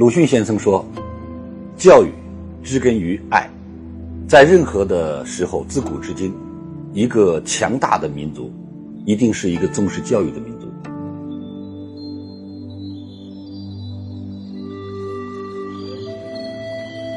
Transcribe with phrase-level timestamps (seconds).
[0.00, 0.82] 鲁迅先生说
[1.76, 2.08] ：“教育
[2.62, 3.46] 植根于爱，
[4.26, 6.32] 在任何的时候，自古至今，
[6.94, 8.50] 一个强大的民族，
[9.04, 10.66] 一定是一个重视教育的民族。”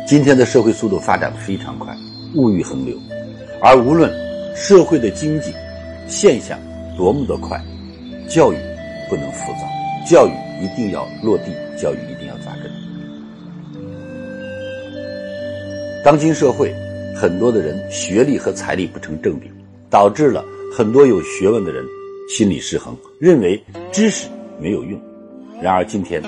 [0.05, 1.95] 今天的社会速度发展非常快，
[2.35, 2.97] 物欲横流，
[3.61, 4.11] 而无论
[4.57, 5.53] 社会的经济
[6.09, 6.59] 现象
[6.97, 7.57] 多么的快，
[8.27, 8.57] 教育
[9.09, 9.59] 不能浮躁，
[10.05, 10.31] 教育
[10.61, 11.45] 一定要落地，
[11.81, 12.72] 教育一定要扎根。
[16.03, 16.69] 当今社会，
[17.15, 19.49] 很多的人学历和财力不成正比，
[19.89, 21.81] 导致了很多有学问的人
[22.27, 24.27] 心理失衡，认为知识
[24.59, 24.99] 没有用。
[25.61, 26.21] 然而，今天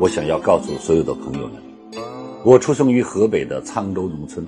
[0.00, 1.56] 我想要告诉所有的朋友们，
[2.42, 4.46] 我出生于河北的沧州农村，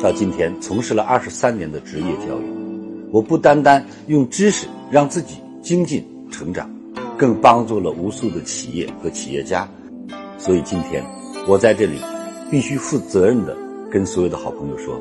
[0.00, 3.10] 到今天从事了二十三年的职业教育。
[3.10, 6.74] 我不单单用知识让自己精进成长，
[7.18, 9.68] 更帮助了无数的企业和企业家。
[10.38, 11.04] 所以，今天
[11.46, 11.98] 我在这里
[12.50, 13.54] 必须负责任的。
[13.92, 14.98] 跟所有的好朋友说，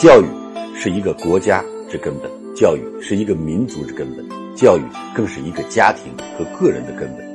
[0.00, 0.26] 教育
[0.72, 7.34] 是一个国家之根本，教育是一个民族之根本，教育更是一个家庭和个人的根本。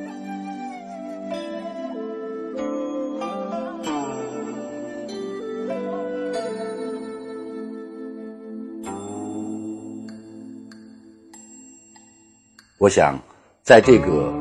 [12.77, 13.19] 我想，
[13.63, 14.33] 在这个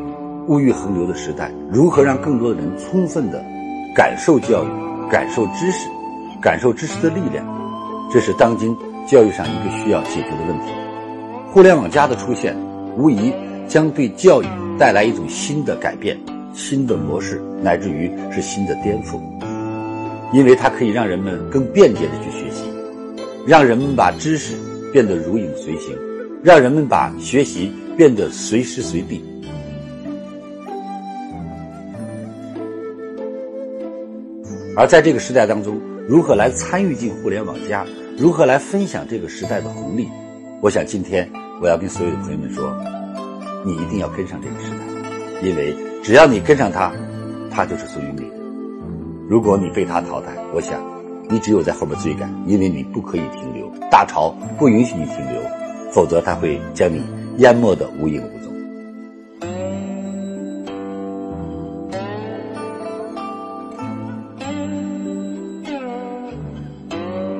[0.46, 3.44] 物欲横流的时代，如何让更多的人充分的
[3.92, 4.68] 感受教育、
[5.10, 5.88] 感受知识？
[6.40, 7.44] 感受知识的力量，
[8.12, 10.72] 这是当今教育上一个需要解决的问题。
[11.50, 12.56] 互联网加的出现，
[12.96, 13.32] 无疑
[13.66, 14.46] 将对教育
[14.78, 16.18] 带来一种新的改变、
[16.54, 19.20] 新的模式，乃至于是新的颠覆。
[20.32, 22.64] 因为它可以让人们更便捷的去学习，
[23.46, 24.54] 让人们把知识
[24.92, 25.96] 变得如影随形，
[26.42, 29.24] 让人们把学习变得随时随地。
[34.76, 37.84] 而在这个时代当中，如何来参与进互联网加？
[38.16, 40.08] 如何来分享这个时代的红利？
[40.62, 41.30] 我想今天
[41.60, 42.74] 我要跟所有的朋友们说，
[43.62, 46.90] 你一定要跟上这个时代，因为只要你跟上它，
[47.50, 48.34] 它就是属于你的。
[49.28, 50.82] 如果你被它淘汰，我想
[51.28, 55.42] 你只有在后面追赶，因为你不可以停留，大潮不允许你停留，
[55.92, 57.02] 否则它会将你
[57.36, 58.50] 淹没的无影无踪。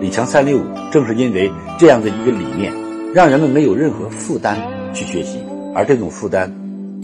[0.01, 2.73] 李强三六五正是因为这样的一个理念，
[3.13, 4.57] 让人们没有任何负担
[4.95, 5.41] 去学习，
[5.75, 6.53] 而这种负担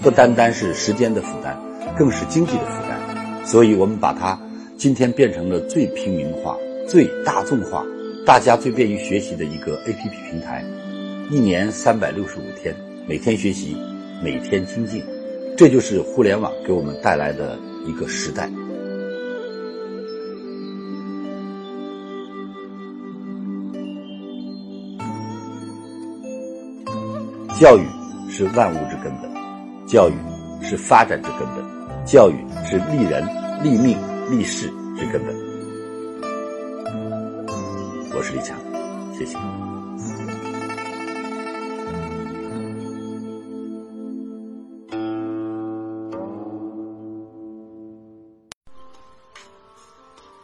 [0.00, 1.58] 不单单是时间的负担，
[1.98, 3.44] 更是经济的负担。
[3.44, 4.38] 所以，我们把它
[4.76, 6.56] 今天变成了最平民化、
[6.86, 7.84] 最大众化、
[8.24, 10.64] 大家最便于学习的一个 APP 平台。
[11.30, 12.74] 一年三百六十五天，
[13.08, 13.76] 每天学习，
[14.22, 15.02] 每天精进，
[15.56, 18.48] 这就是互联网给我们带来的一个时代。
[27.64, 27.88] 教育
[28.28, 30.14] 是万物之根本，教育
[30.62, 33.26] 是发展之根本，教育是立人、
[33.62, 33.96] 立命、
[34.30, 34.66] 立世
[34.98, 35.34] 之根本。
[38.12, 38.54] 我是李强，
[39.16, 39.38] 谢谢。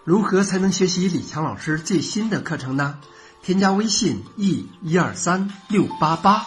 [0.05, 2.99] 如何才能学习李强老师最新的课程呢？
[3.43, 6.47] 添加微信 e 一二三六八八。